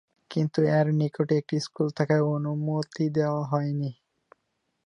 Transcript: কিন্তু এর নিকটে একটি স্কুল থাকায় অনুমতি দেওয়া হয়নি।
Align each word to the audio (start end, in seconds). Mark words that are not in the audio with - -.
কিন্তু 0.31 0.59
এর 0.71 0.87
নিকটে 0.93 1.33
একটি 1.37 1.57
স্কুল 1.59 1.87
থাকায় 1.91 2.23
অনুমতি 2.35 3.05
দেওয়া 3.09 3.41
হয়নি। 3.45 3.91